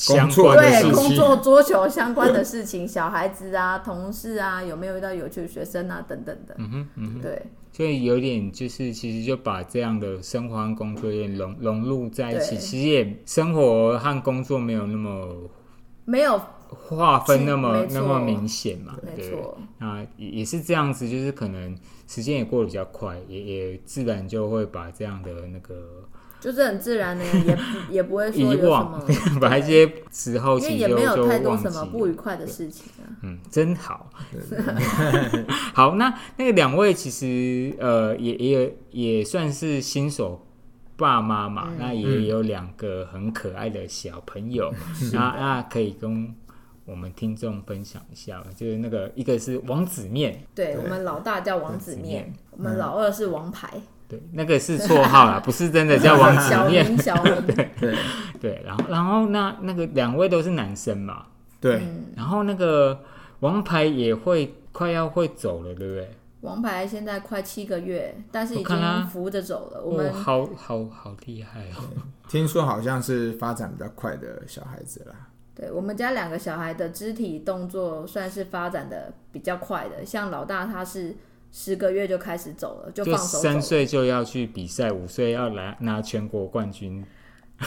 [0.05, 6.53] 工作对工作桌球相关的事情，小孩子啊，同事啊，有没有遇到有趣的学生啊，等等的。
[6.59, 12.55] 嗯哼，嗯哼，对，所以有点就是，其实就把这样的生活和工作有点融融入在一起。
[12.59, 15.35] 其实也生活和工作没有那么
[16.05, 18.95] 没有划分那么那么明显嘛。
[19.15, 21.77] 没错，啊，也是这样子，就是可能
[22.07, 25.75] 时间也过得比较快，也也自然就会把这样的那个。
[26.39, 27.57] 就是很自然的， 也
[27.89, 29.03] 也不会说有什么，
[29.41, 33.09] 把一些时候，因为也没有太多什么不愉快的事情啊。
[33.23, 34.11] 嗯，真好。
[35.73, 40.45] 好，那那个两位其实呃，也也也算是新手
[40.95, 44.71] 爸妈嘛，那也有两个很可爱的小朋友，
[45.11, 46.31] 那那可以跟
[46.87, 53.69] 我们听众分享一下就是那个一个是王子面，对我们老大叫王子面，我们老二是王牌。
[54.07, 56.97] 对，那个是绰号啦， 不是真的叫王子面。
[56.97, 57.97] 小明， 对对
[58.39, 58.63] 对。
[58.65, 61.25] 然后，然后那那个两位都是男生嘛？
[61.59, 61.81] 对。
[62.15, 62.97] 然后那个
[63.41, 66.09] 王牌也会快要会走了，对不对？
[66.39, 69.81] 王牌现在快七个月，但是已经扶着走了。
[69.83, 71.83] 我们哦，好好好厉害哦！
[72.29, 75.26] 听说好像是发展比较快的小孩子啦。
[75.57, 81.15] 对我们家两个小孩的肢体动作算是发展的比较快的，像老大他是
[81.51, 83.53] 十个月就开始走了，就就放手走了。
[83.53, 87.03] 三岁就要去比赛，五岁要来拿全国冠军，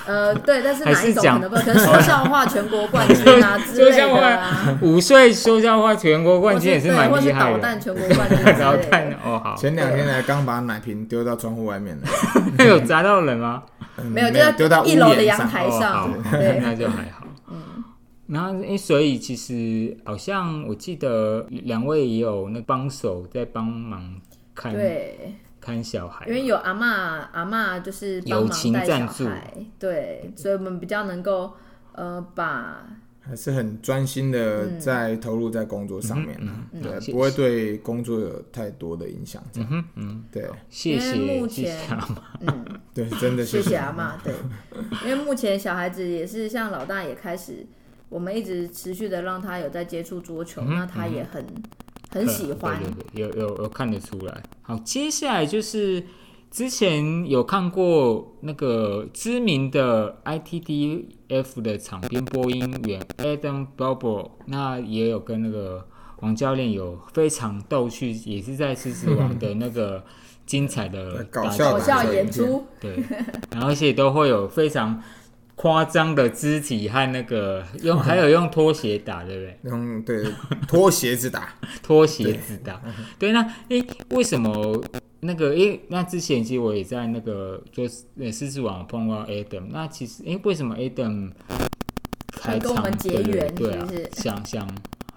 [0.07, 1.57] 呃，对，但是哪一种还是讲可能不？
[1.57, 7.57] 可能说笑话全国冠军啊 之类的啊，五岁说笑话全国冠军也是蛮对或是厉害的。
[7.57, 8.39] 导弹全国冠军
[9.25, 12.07] 哦，好，前两天才刚把奶瓶丢到窗户外面了，
[12.65, 13.65] 有砸到人吗？
[13.99, 17.20] 嗯没有，就丢到一楼的阳台上，，对，那就还好。
[18.31, 24.21] 嗯，然后诶，所以其实好像我记得两位也有那帮手在帮忙
[24.55, 29.25] 看对，看小孩因，为有阿妈，阿妈就是帮友忙带情赞助。
[29.25, 31.53] 小孩，对，所以我们比较能够
[31.93, 32.87] 呃把
[33.23, 36.67] 还是很专心的在投入在工作上面啊。
[36.73, 39.43] 嗯对，谢不会对工作有太多的影响。
[39.53, 40.49] 这样嗯哼嗯，对。
[40.71, 42.17] 谢谢阿妈。
[42.41, 42.65] 嗯。
[42.93, 44.35] 对，真的谢谢谢阿妈，对，
[45.05, 47.65] 因为目前小孩子也是像老大也开始，
[48.11, 51.47] 我们一直持续的让他有在接触桌球，嗯那他也很
[52.11, 54.43] 很喜欢，对对对，有有有看得出来。
[54.61, 56.03] 好，接下来就是
[56.51, 65.87] 之前有看过那个知名的 ITDF 的场边播音员 Adam Bobo，那也有跟那个
[66.19, 70.05] 王教练有非常逗趣，也是在狮子王的那个
[70.45, 72.97] 精彩的搞笑演出，对，
[73.53, 75.01] 然后而且都会有非常
[75.61, 79.59] 夸张的肢体和那个用，还有用拖鞋打，对不对？
[79.71, 80.25] 用对
[80.67, 82.81] 拖鞋子打， 拖鞋子打。
[83.19, 84.83] 对，那诶，为什么
[85.21, 91.31] 那个诶，那之前其实我也在那个就是呃狮子网碰到 Adam，那其实诶，为什么 Adam
[92.41, 93.25] 开跟我们场对对？
[93.25, 94.67] 结缘对啊是不是，想想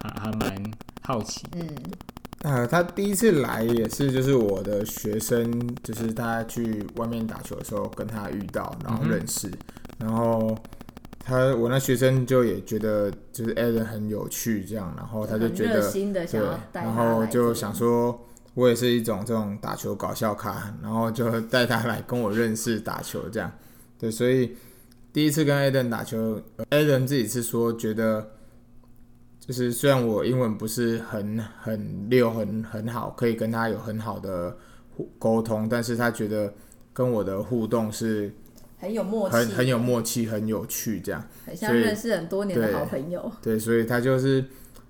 [0.02, 0.62] 还还蛮
[1.00, 1.46] 好奇。
[1.56, 1.66] 嗯，
[2.42, 9.50] 呃，他第一次来也是，就是我的学生，就是他去外面打球的时候跟他遇到，然后认识，
[9.98, 10.56] 然后
[11.18, 18.18] 他我那学生就也觉得就是 Alan 很有趣，这样，然后他就觉得对然后就想说，
[18.54, 23.52] 我也是一种这种打球搞笑咖，然后就带他来跟我认识打球，这样，
[23.98, 24.56] 对，所以
[25.12, 28.30] 第一次跟 Alan 打球呃，Alan 自己是说觉得。
[29.46, 34.56] 就是虽然我英文不是很很溜很很好，可以跟他有很好的
[34.96, 36.50] 互沟通，但是他觉得
[36.94, 38.34] 跟我的互动是
[38.78, 41.26] 很有默契，很很有默契，很有趣这样。
[41.46, 44.44] 很像认识很多年的好朋友，对，所以他就是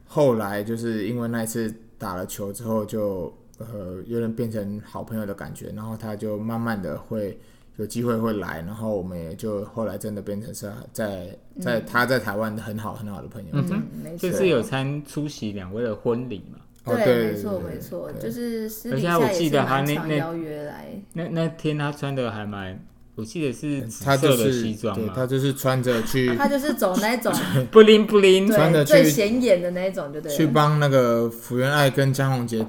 [0.06, 7.38] 后来就是因为那一次打了球之后就，呃有点变成好朋友的感觉，然后他就慢慢的会
[7.76, 13.48] 有机会会来，然后我们也就后来真的变成是在在他在台湾很好很好的朋友。
[13.52, 16.58] 嗯哼嗯，没错，这次有参出席两位的婚礼嘛？
[16.84, 22.78] 哦，对，没错没错，就是私而且底下也是我记得他蛮那那常邀约来，那那天他穿的还蛮，
[23.16, 27.32] 我记得是紫他就色的是西装对，他，就是穿着去他就是走那种
[27.70, 28.46] 不灵不灵。
[28.48, 30.36] 对穿着去最显眼的那种，就对了。
[30.36, 32.66] 去帮那个福原爱跟江宏杰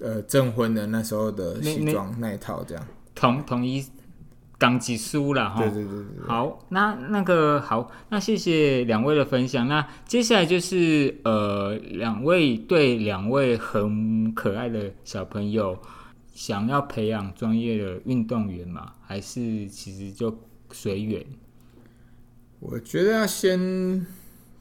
[0.00, 2.86] 呃证婚的那时候的那那西装那一套这样。
[3.14, 3.82] 统统一
[4.58, 5.62] 港籍书了哈。
[5.62, 6.28] 对对对对对。
[6.28, 9.66] 好，那那个好，那谢谢两位的分享。
[9.66, 15.78] 那接下来就是呃，两位对两位很可爱的小朋友，
[16.40, 18.94] 想要培养专业的运动员嘛？
[19.02, 20.34] 还是其实就
[20.72, 21.22] 随缘？
[22.60, 24.06] 我觉得要先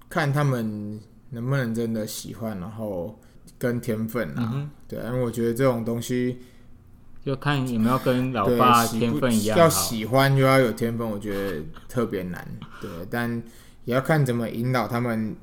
[0.09, 3.17] 看他们能不能真的喜欢，然后
[3.57, 6.39] 跟天分啊，嗯对，因为我觉得这种东西，
[7.23, 9.69] 就看有没有跟老爸天分一样要。
[9.69, 12.45] 喜欢又要有天分，我觉得特别难，
[12.81, 13.41] 对，但
[13.85, 15.33] 也要看怎么引导他们，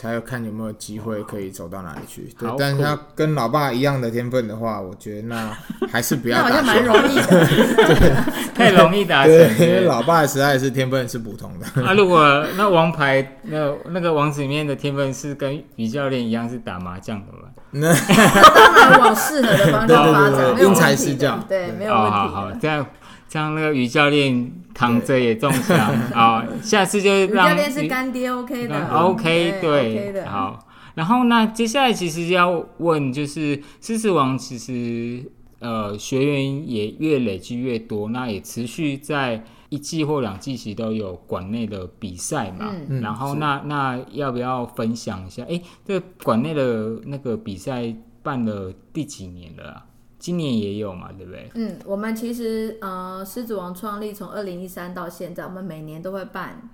[0.00, 2.32] 才要看有没有机会可以走到哪里去。
[2.38, 5.50] 对，但是他跟老爸一样的天分的话，我觉得那
[5.90, 6.84] 还是不要 打好像蛮。
[6.84, 9.80] 容易的， 太容易打成对，因为。
[9.80, 11.82] 老爸实在是天分是不同的。
[11.82, 17.48] 啊，如果那王牌那那个王子里面的天分是跟于教练一样是打麻将的嘛？
[17.72, 22.58] 当然往适合的方向发展，对对对因材施教对，没有哦，问好好，题的。
[22.62, 22.86] 这样
[23.28, 25.78] 这样那个于教练躺着也中奖
[26.14, 26.46] 啊！
[26.62, 30.24] 下次就 于让教练是干爹，OK 的嗯 OK 对。
[30.24, 30.66] 好。
[30.94, 42.74] 然后那接下来其实要问，就是狮子王其实呃学员也越累积越多，那也持续在一季或两季期都有馆内的比赛嘛。
[43.00, 45.44] 然后那那要不要分享一下？
[45.48, 49.84] 哎，这个馆内的那个比赛办了第几年了啊？
[50.18, 51.50] 今年也有嘛，对不对？
[51.54, 56.68] 嗯，我们其实呃，狮子王创立从二零一三到现在，我们每年都会办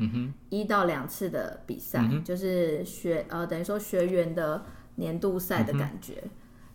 [0.48, 4.64] 一到两次的比赛，嗯就是学呃等于说学员的
[4.94, 6.24] 年度赛的感觉。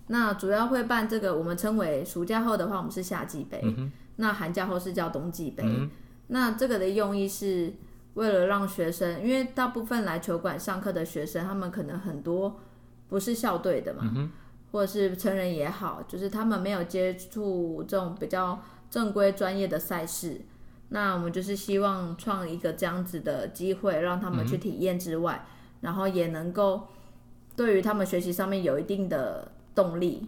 [0.07, 5.63] 那主要会办这个，我们称为暑假后的话，我们是夏季杯；嗯那寒假后是叫冬季杯。
[6.27, 7.73] 那这个的用意是
[8.13, 12.59] 为了让学生，因为大部分来球馆上课的学生，他们可能很多
[13.07, 14.29] 不是校队的嘛，
[14.71, 18.59] 或者是成人也好，就是他们没有接触这种比较
[18.89, 20.41] 正规专业的赛事。
[20.89, 25.45] 那我们就是希望创一个这样子的机会，让他们去体验之外，
[25.81, 26.87] 然后也能够
[27.55, 30.25] 对于他们学习上面有一定的动力，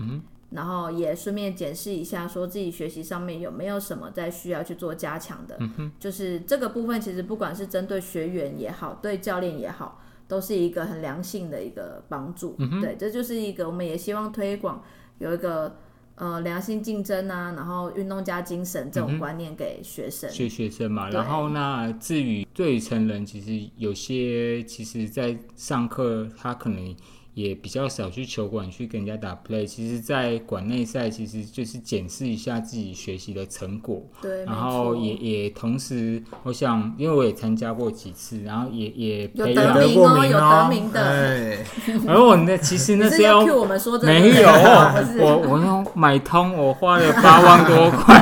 [0.52, 5.58] 然后也顺便检视一下，说自己学习上面有没有什么在需要去做加强的。
[6.00, 10.00] 就是这个部分，其实不管是针对学员也好，对教练也好，
[10.32, 12.55] 都是一个很良性的一个帮助。
[12.79, 14.82] 对，这就是一个我们也希望推广
[15.19, 15.75] 有一个
[16.15, 20.29] 呃良性竞争啊，然后运动加精神这种观念给学生。
[20.29, 26.95] 学学生嘛，然后那至于对于成人，其实有些其实在上课他可能
[27.34, 41.01] 也比较少去球馆去跟人家打 play，其实，在馆内赛其实就是检视一下自己学习的成果，对，然后也也同时，我想因为我也参加过几次，然后也也培养得过名哦有得名的。
[41.01, 41.65] 哎，
[42.05, 44.49] 而我那其实那你是要是要 cue 我们说这个没有，
[45.23, 48.21] 我我用买通，我花了八万多块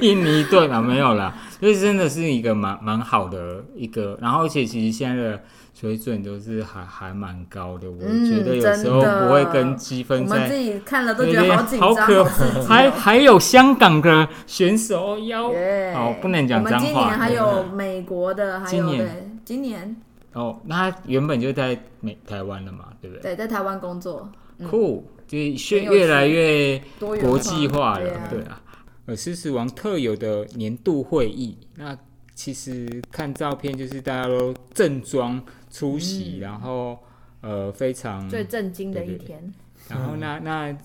[0.00, 5.42] 印尼盾啊，没有啦，所以真的是一个蛮蛮好的一个，然后而且其实现在的
[5.84, 10.56] 水准都是还还蛮高的，我嗯觉得有时候不会跟积分我们自。
[10.56, 12.24] 己看了都觉得好紧张，
[12.66, 16.78] 还 还有香港的选手要耶哦，不能讲脏话。
[16.78, 19.96] 我们今年还有美国的，还有今年，今年
[20.32, 23.22] 哦，那他原本就在美台湾了嘛，对不对？
[23.34, 24.26] 对在台湾工作，
[24.70, 26.80] 酷，就是越来越
[27.20, 28.62] 国际化了，对啊对啊。
[29.04, 31.94] 呃，狮子王特有的年度会议，那
[32.34, 35.40] 其实看照片就是大家都正装
[35.74, 36.96] 出席，然后
[37.40, 39.24] 呃非常，嗯最震惊的对对对。
[39.24, 39.54] 一天。
[39.88, 40.78] 然后那那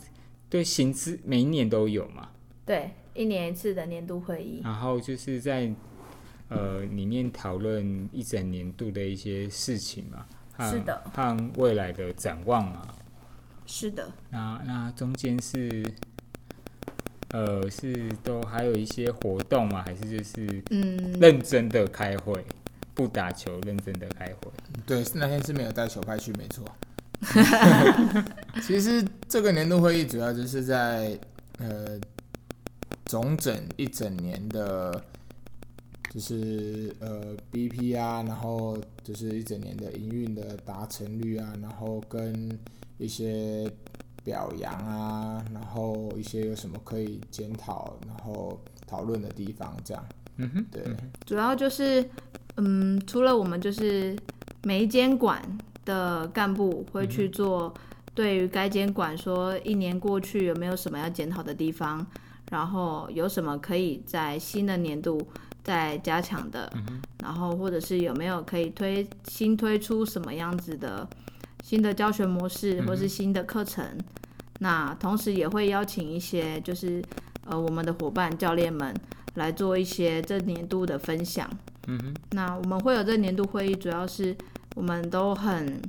[0.49, 2.29] 对行之每一年都有嘛，
[2.65, 4.61] 对，一年一次的年度会议。
[4.63, 5.71] 然后就是在
[6.49, 10.25] 呃里面讨论一整年度的一些事情嘛，
[10.71, 12.87] 是的，和未来的展望嘛，
[13.67, 15.85] 是的，那那中间是，
[17.29, 19.83] 呃，是都还有一些活动吗？
[19.85, 22.43] 还是就是嗯，认真的开会，
[22.99, 24.51] 不打球，认真的开会？
[24.85, 26.65] 对，那天是没有带球拍去，没错。
[28.61, 31.17] 其实这个年度会议主要就是在
[31.59, 31.97] 呃
[33.05, 35.01] 总整一整年的，
[36.13, 42.59] 就是呃 BP 啊，然后就是一整年的营运的达成率啊，然后跟
[42.97, 43.71] 一些
[44.25, 50.05] 表扬啊，然后一些有什么可以检讨，然后讨论的地方，这样。
[50.41, 50.83] 嗯哼，对，
[51.25, 52.09] 主要就是，
[52.61, 54.15] 嗯，除了我们就是
[54.63, 55.41] 每一间馆
[55.85, 57.73] 的干部会去做
[58.13, 62.05] 对于该监管说一年过去有没有什么要检讨的地方，
[62.51, 65.25] 然后有什么可以在新的年度
[65.63, 66.69] 再加强的，
[67.23, 71.07] 然后或者是有没有可以推新推出什么样子的
[71.63, 73.85] 新的教学模式或是新的课程。
[74.59, 77.01] 那同时也会邀请一些就是
[77.45, 78.93] 呃我们的伙伴教练们
[79.35, 81.49] 来做一些这年度的分享。
[81.89, 84.35] 嗯哼，那我们会有这年度会议，主要是
[84.75, 85.81] 我们都很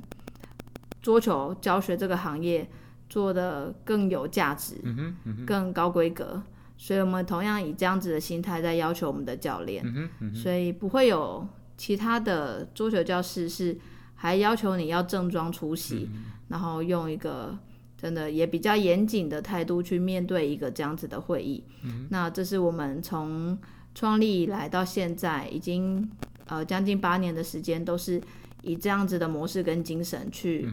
[1.01, 2.67] 桌球教学这个行业
[3.09, 6.41] 做的更有价值，嗯哼，嗯哼，更高规格，
[6.77, 11.47] 所以我们同样以这样子的心态在要求我们的教练，嗯哼，嗯哼，所以不会有
[11.77, 13.77] 其他的桌球教室是
[14.15, 17.57] 还要求你要正装出席，嗯然后用一个
[17.97, 21.63] 真的也比较严谨的态度去面对一个这样子的会议。
[21.83, 23.57] 嗯那这是我们从
[23.93, 26.09] 创立以来到现在已经
[26.47, 28.21] 呃将近八年的时间，都是
[28.61, 30.69] 以这样子的模式跟精神去、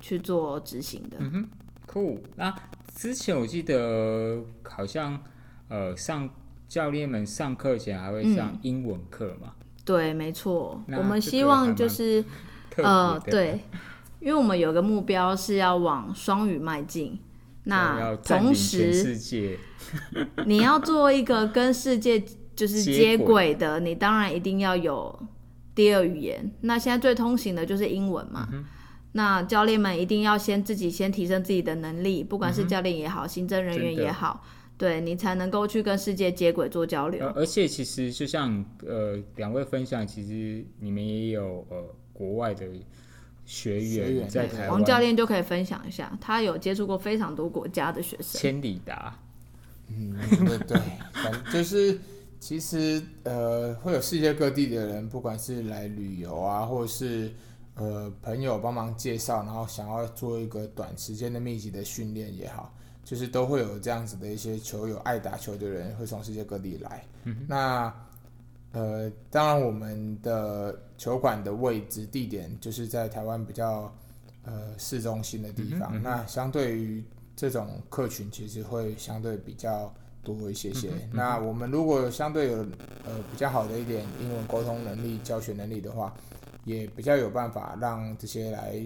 [0.00, 1.18] 去做执行的。
[1.86, 2.22] 酷。
[2.36, 2.54] 那
[2.94, 5.18] 之前我记得好像
[5.68, 6.28] 呃上
[6.68, 9.54] 教练们上课前还会上英文课嘛，
[9.84, 12.22] 对，没错，我们希望就是
[12.70, 13.60] 特呃，对，
[14.20, 17.18] 因为我们有个目标是要往双语迈进。
[17.64, 19.58] 那同全时，世界，
[20.46, 22.22] 你要做一个跟世界
[22.58, 25.16] 就是接接轨轨的，你当然一定要有
[25.74, 26.50] 第二语言。
[26.62, 28.48] 那现在最通行的就是英文嘛。
[28.52, 28.64] 嗯
[29.12, 34.44] 那教练们一定要先自己先提升自己的能力，不管是教练也好，行政人员也好，
[34.76, 37.26] 对你才能够去跟世界接轨做交流。
[37.26, 41.82] 呃，而且其实就像呃两位分享，其实你们也有呃
[42.12, 42.66] 国外的
[43.46, 48.38] 学学员在台湾，王教练就可以分享一下，他有接触过非常多国家的学生。
[48.38, 49.18] 千里达，
[49.88, 50.14] 嗯，
[50.46, 50.78] 对对，
[51.14, 51.98] 反正就是
[52.40, 57.32] 其实呃，会有世界各地的人，不管是来旅游啊，或是
[57.74, 62.72] 呃朋友帮忙介绍，然后想要做一个短时间的密集的训练也好，
[63.04, 67.04] 就是都会有这样子的一些球友爱打球的人会从世界各地来。
[67.46, 67.92] 那
[68.72, 73.92] 呃，当然我们的球馆的位置地点就是在台湾比较
[74.44, 77.02] 呃市中心的地方，那相对于
[77.34, 80.90] 这种客群，其实会相对比较多一些些。
[81.12, 82.58] 那我们如果相对有
[83.04, 86.14] 呃比较好的一点英文沟通能力、教学能力的话，
[86.64, 88.82] 也比较有办法让这些来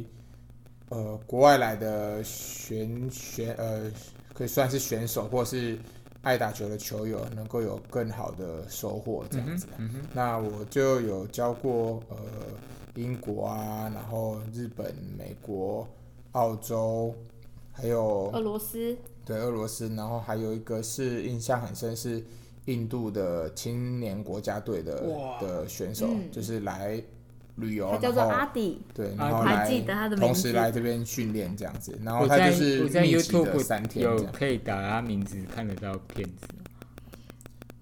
[0.88, 3.90] 呃国外来的选选呃
[4.32, 5.78] 可以算是选手或是
[6.22, 9.66] 爱打球的球友，能够有更好的收获这样子。
[10.12, 12.16] 那我就有教过呃
[12.94, 15.88] 英国啊，然后日本、美国、
[16.32, 17.12] 澳洲，
[17.72, 22.22] 还有俄罗斯，对俄罗斯，然后还有一个是印象很深是
[22.66, 27.02] 印度的青年国家队的哇的选手，嗯就是来
[27.56, 34.22] 旅游，他叫做然后阿迪，对，啊然后来还记得他的名同字时来这边训练这样子，然后我在他就是我在密集的 YouTube 三天有。
[34.32, 36.46] 可以打他名字看得到片子。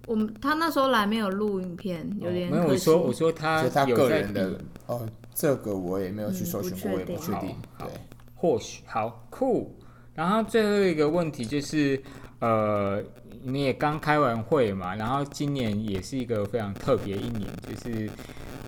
[0.06, 2.90] 我们他那时候来没有录影片，有点哦没有，可惜。
[2.90, 7.54] 我说我说他就他有在个人的比哦，这个我也没有去嗯不搜寻过，我也不确定。
[7.74, 7.94] 好对，
[8.34, 9.76] 或许好酷。
[10.14, 12.00] 然后最后一个问题就是，
[12.40, 13.02] 呃，
[13.42, 18.10] 你也刚开完会嘛，然后今年也是一个非常特别一年，就是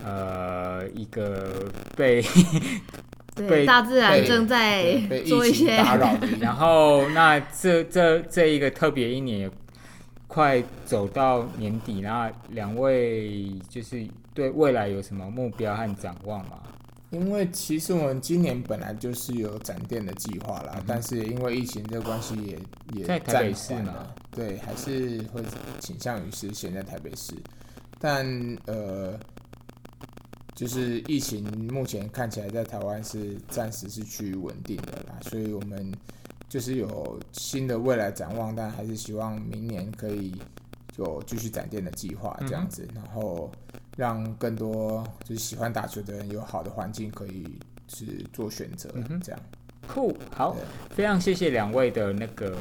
[0.03, 2.23] 呃一个被
[3.35, 9.51] 对，被大自然正在做一些打扰 然后那这这这一个特别一年也
[10.27, 16.57] 快走到年底，然后两位就是对未来有什么目标和展望吗？
[17.13, 22.59] 因为其实我们今年本来就是有展店的计划啦，但是因为疫情这个关系也
[22.93, 24.13] 也嗯在台暂北市嘛。
[24.31, 25.43] 对，还是会
[25.79, 27.35] 倾向于是先在台北市，
[27.99, 28.25] 但
[28.65, 29.15] 呃，
[30.55, 35.93] 就是疫情目前看起来在台湾是暂时是趋于稳定的啦，所以我们
[36.49, 40.33] 就是有新的未来展望，但还是希望明年可以
[40.97, 43.51] 有继续展店的计划这样子，然后
[43.95, 48.89] 让更多就是喜欢打球的人有好的环境可以是做选择，
[49.21, 49.41] 这样。
[49.85, 50.55] 酷，好，
[50.91, 52.57] 非常谢谢两位的那个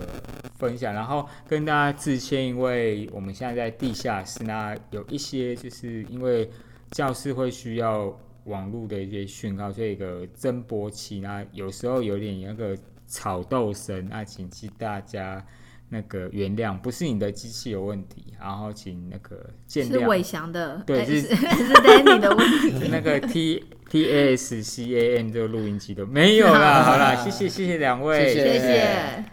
[0.56, 6.50] 分享，然后跟大家致歉，因为我们现在在地下室，那有一些就是因为
[6.90, 8.12] 教室会需要
[8.46, 12.76] 网络的一些讯号，所以一个增波器，那有时候有点那个
[13.06, 15.46] 吵斗声，那请记大家
[15.94, 20.22] 那个原谅，不是你的机器有问题，然后请那个见是伟谅。
[20.22, 22.88] 翔的，哎对是是 是 Danny 的问题。
[22.90, 29.20] 那个 T T A S C A N 这个录音机都没有啦， 好啦，谢谢谢谢两位，谢谢谢。